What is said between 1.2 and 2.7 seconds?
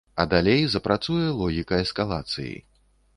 логіка эскалацыі.